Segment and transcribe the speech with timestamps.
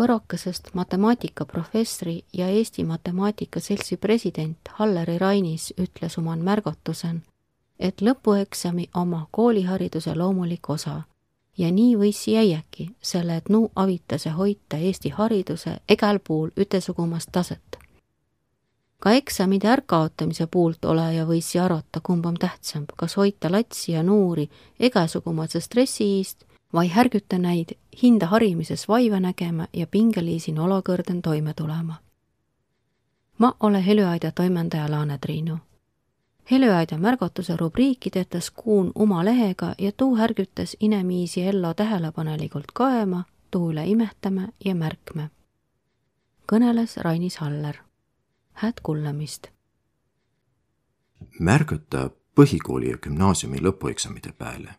[0.00, 7.22] võrokesest matemaatikaprofessori ja Eesti Matemaatika Seltsi president Halleri Rainis ütles oma märgutusen,
[7.78, 11.02] et lõpueksami oma koolihariduse loomulik osa
[11.58, 17.78] ja nii võis jäiäki, selle et nuu avitase hoita Eesti hariduse egal puul ütesugumast taset.
[19.00, 24.50] ka eksamide ärkaotamise puult oleja võis arvata, kumb on tähtsam, kas hoita latsi ja nuuri
[24.80, 31.94] egasugumase stressi eest vai härgüta näid hinda harimises vaiva nägema ja pingeliisin olukõrden toime tulema.
[33.38, 35.58] ma ole Helüaida toimendaja Laane Triinu
[36.50, 43.70] Helüaida märgatuse rubriiki tetas kuun oma lehega ja tuu härgitas inemiisi ello tähelepanelikult kaema, tuu
[43.70, 45.30] üle imehtame ja märkme.
[46.52, 47.76] kõneles Rainis Haller.
[48.52, 49.46] hääd kuulamist.
[51.40, 54.74] märgata põhikooli ja gümnaasiumi lõpueksamide pääle.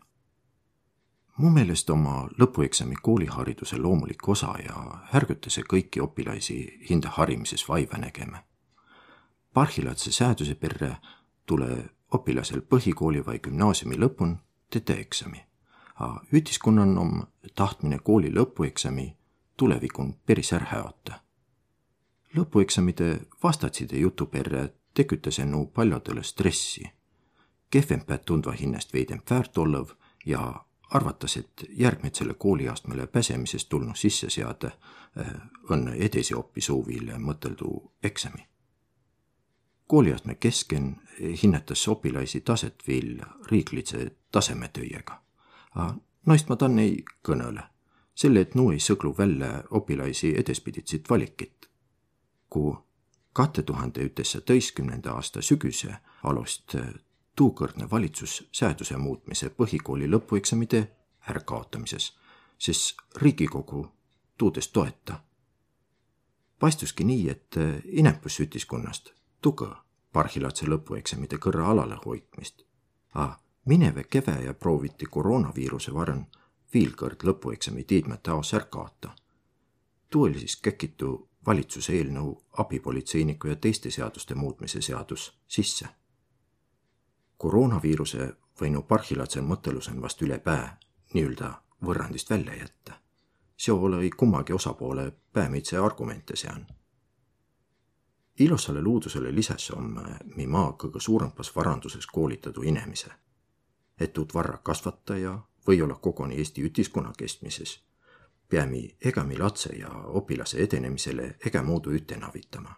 [1.36, 6.58] Mu meelest oma lõpueksami koolihariduse loomulik osa ja härguta see kõiki opilasi
[6.90, 8.44] hinda harimises vaiva nägema.
[9.52, 10.96] parhilatse sääduse perre
[11.46, 14.36] tule õpilasel põhikooli või gümnaasiumi lõpun
[14.70, 15.44] teete eksami.
[16.32, 17.22] Ütiskonnan om
[17.54, 19.16] tahtmine kooli lõpueksami
[19.56, 21.20] tulevikun päris ära häota.
[22.36, 26.84] lõpueksamide vastatside jutu perre tekütas ennu paljudele stressi.
[27.70, 29.88] kehvempää tundva hinnast veidem väärt olev
[30.26, 35.34] ja arvatas, et järgmitsele kooliastmele päsemisest tulnud sisse seada äh,
[35.70, 38.52] õnne edasioppi suuvile mõteldu eksami
[39.92, 41.00] kooliastme kesken
[41.42, 45.22] hinnetas opilasi taset viil riiklitse tasemetöiega.
[45.74, 45.94] A
[46.26, 46.94] noist ma tann ei
[47.28, 47.66] kõnõle,
[48.14, 51.68] selle et nuu ei sõglu välja opilasi edespiditsit valikit.
[52.48, 52.72] Ku
[53.36, 56.76] kahe tuhande üheksateistkümnenda aasta sügise alust
[57.36, 60.82] tuukõrdne valitsus seaduse muutmise põhikooli lõpueksamide
[61.30, 62.12] ärakaotamises,
[62.58, 63.86] sest Riigikogu
[64.38, 65.20] tuudes toeta.
[66.58, 69.68] paistuski nii, et inepus ütiskonnast tuge
[70.12, 72.62] parhilatse lõpueksamide kõrra alale hoidmist.
[73.14, 76.24] A mineve kevääjä prooviti koroonaviiruse varem
[76.74, 79.10] viil kõrd lõpueksami tiidmete aos ära kaota.
[80.10, 85.88] tuu oli siis käkitu valitsuse eelnõu abipolitseiniku ja teiste seaduste muutmise seadus sisse.
[87.42, 88.28] Koroonaviiruse
[88.60, 90.78] võinu parhilatse mõttelusen vast üle pää
[91.14, 91.54] nii-öelda
[91.84, 92.92] võrrandist välja jätta.
[93.56, 96.66] see ole kummagi osapoole päämitse argumente sean
[98.38, 99.98] ilosale luudusele lisas om
[100.36, 103.10] mi maa kõige suuremas varanduses koolitadu inemise.
[104.00, 105.38] et tuud varra kasvata ja
[105.68, 107.82] või olla koguni Eesti ütiskonna kestmises,
[108.48, 112.74] peami ega mi latse ja opilase edenemisele ega muudu üten avitama.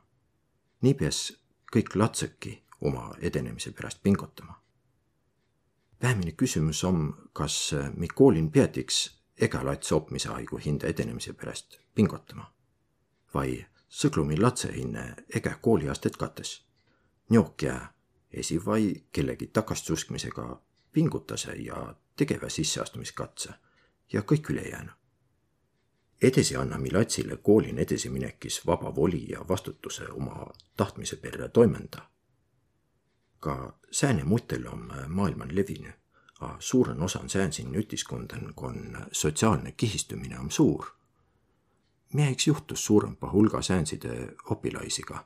[0.82, 1.38] nii peas
[1.76, 4.62] kõik latseki oma edenemise pärast pingutama.
[5.98, 12.54] peamine küsimus on, kas mi koolin peatiks ega lats opmise aigu hinda edenemise pärast pingutama
[13.34, 16.64] vai sõglumi latsehinne ega kooliastet kates.
[17.30, 17.94] Njook jää
[18.30, 23.50] esi vai kellegi takastsuskmisega pingutase ja tegevä sisseastumiskatse
[24.12, 24.92] ja kõik ülejäänu.
[26.22, 30.46] edasi anname latsile koolin edasiminekis vaba voli ja vastutuse oma
[30.76, 32.10] tahtmise perre toimenda.
[33.44, 35.92] Ka sääne mutel on maailman levinü,
[36.40, 40.94] a suuren osan säänsin ütiskondan, kon sotsiaalne kihistumine on suur
[42.14, 45.24] meheks juhtus suurempa hulga säänside opilaisiga,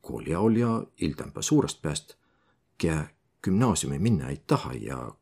[0.00, 2.14] kooliaol ja hildempa suurest pääst,
[2.78, 2.96] kie
[3.44, 5.14] gümnaasiumi minna ei taha ja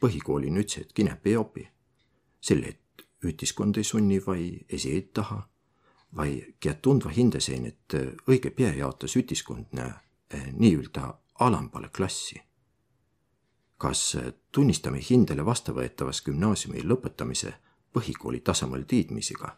[0.00, 1.68] põhikooli nüüdsed kinep ei opi.
[2.40, 5.48] selle, et ütiskond ei sunni vai esi ei taha,
[6.16, 7.94] vai kie tundva hindesein, et
[8.28, 9.66] õige pea jaotas ütiskond
[10.52, 12.42] nii-öelda alambale klassi.
[13.78, 14.16] kas
[14.52, 17.52] tunnistame hindele vastavõetavas gümnaasiumi lõpetamise
[17.92, 19.56] põhikooli tasemel tiidmisega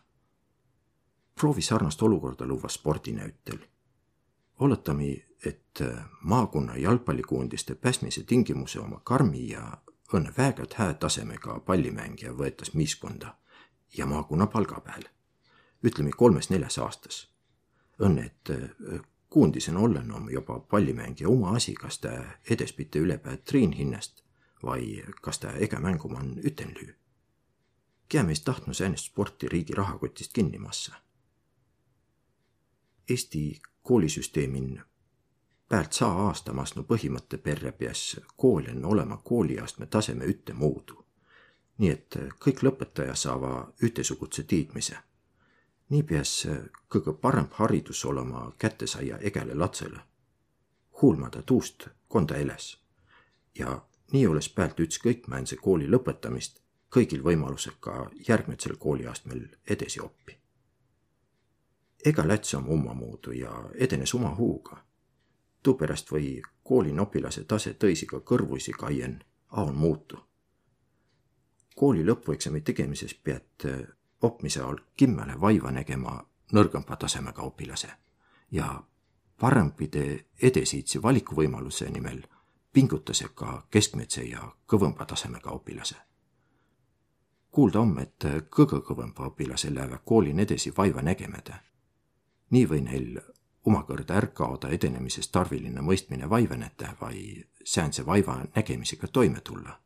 [1.40, 3.58] proovi sarnast olukorda luua spordinäitel.
[4.58, 5.04] oletame,
[5.46, 5.78] et
[6.22, 9.78] maakonna jalgpallikoondiste pääsmise tingimuse oma karmi ja
[10.14, 13.34] õnne väegalt hää tasemega pallimängija võetas meeskonda
[13.98, 15.02] ja maakonna palga peal.
[15.84, 17.28] ütleme kolmes-neljas aastas.
[18.00, 18.48] õnne, et
[19.32, 22.10] koondisena ollen on juba pallimängija oma asi, kas ta
[22.50, 24.22] edespite ülepää triin hinnast
[24.62, 26.94] vai kas ta ega mängumann ütenlüü.
[28.08, 30.94] Kea meist tahtnud säänest sporti riigi rahakotist kinni massa
[33.08, 34.82] Eesti koolisüsteemin
[35.68, 40.92] päält saa aastamas no põhimõtte perre peas kool on olema kooliastme taseme ütemoodi.
[41.78, 44.96] nii et kõik lõpetaja saava ütesuguse tiidmise.
[45.92, 46.32] Nii peas
[46.92, 50.00] kõige parem haridus olema kättesaia egale latsele.
[51.02, 52.78] huulmada tuust konda eles.
[53.58, 53.80] ja
[54.12, 56.62] nii olles päält ükskõik määnse kooli lõpetamist
[56.96, 60.42] kõigil võimalused ka järgmisel kooliastmel edasi oppi
[62.04, 64.84] ega läts oma omamoodi ja edenes oma huuga.
[65.62, 70.18] tuupärast või koolin opilase tase tõisiga kõrvuisi kaien, aon muutu.
[71.76, 73.66] kooli lõpueksami tegemises pead
[74.22, 76.20] opmise all kimmele vaiva nägema
[76.52, 77.88] nõrgema tasemega opilase
[78.50, 78.82] ja
[79.40, 82.22] parempide edesiitsi valikuvõimaluse nimel
[82.72, 85.96] pingutas ka keskmise ja kõvempa tasemega opilase.
[87.50, 91.54] kuulda on, et kõige kõvempa õpilasel läheb koolin edasi vaiva nägemata.
[92.50, 93.20] nii või neil
[93.64, 99.80] omakorda ära kaoda edenemises tarviline mõistmine vaivenete või säänse vaiva nägemisega toime tulla.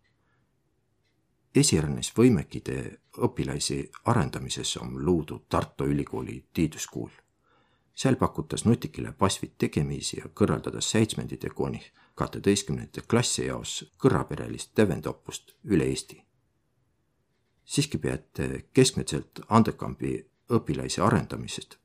[1.56, 2.78] Esirenes võimekide
[3.18, 7.10] õpilasi arendamises on luudud Tartu Ülikooli tiiduskuul
[7.96, 11.80] seal pakutas nutikile pasvid tegemisi ja kõrvaldades seitsmendite kuni
[12.14, 16.22] kaheteistkümnendate klassi jaos kõrraperelist tevendoppust üle Eesti.
[17.64, 21.78] siiski peate keskmiselt andekambi õpilase arendamisest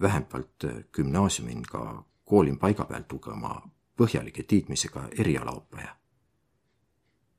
[0.00, 3.62] vähemalt gümnaasiumin ka koolin paiga peal tugema
[3.96, 5.96] põhjalike tiidmisega erialaõppeja.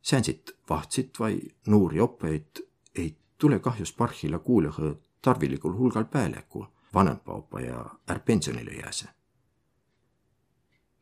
[0.09, 2.65] Säänsit vahtsit vai nuuri oppeid
[2.95, 9.07] ei tule kahjus parhilla kuulõhõ tarvilikul hulgal pääleku vanempa ja är pensionile jääse.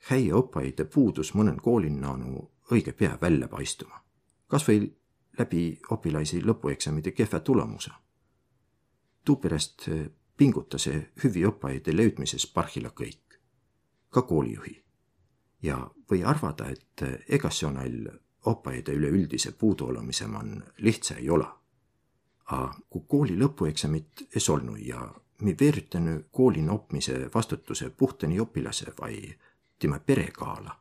[0.10, 4.04] häie õppeaide puudus mõnel koolinnanu õige pea välja paistuma,
[4.48, 4.92] kas või
[5.40, 7.92] läbi õpilasi lõpueksamide kehva tulemuse.
[9.26, 9.90] tuupärast
[10.38, 10.90] pingutas
[11.24, 13.40] hüvi õppeaide leidmises parhilla kõik,
[14.10, 14.84] ka koolijuhi.
[15.62, 18.08] ja või arvata, et ega see on neil
[18.52, 21.48] õppeaide üleüldise puuduolemise on lihtsa ei ole.
[22.52, 25.02] A kui kooli lõpueksamit es olnud ja
[25.42, 29.36] mi veeritänü koolin opmise vastutuse puhtani õpilase vai
[29.80, 30.80] tema pere kaala,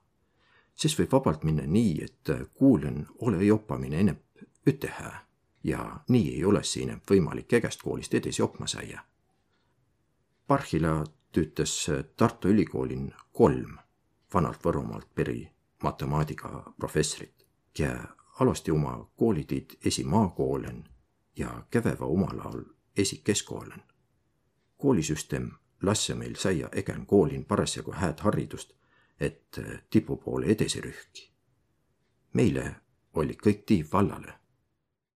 [0.75, 4.23] siis võib vabalt minna nii, et kuulen ole õppamine enep
[4.67, 5.27] ütehää
[5.65, 9.03] ja nii ei ole siin võimalik ägest koolist edasi õppima saia.
[10.47, 13.79] Parhila töötas Tartu Ülikoolin kolm
[14.35, 15.41] vanalt Võrumaalt peri
[15.83, 17.36] matemaatika professorit
[17.79, 18.05] ja
[18.41, 20.85] alasti oma koolitiid esi maakoolen
[21.37, 22.65] ja käveva omal ajal
[22.97, 23.83] esi keskkoolen
[24.77, 25.51] koolisüsteem
[25.83, 28.73] lasse meil saia egen koolin parasjagu hääd haridust,
[29.21, 31.31] et tipu poole edasi rühki.
[32.33, 32.77] meile
[33.15, 34.35] oli kõik tiiv vallale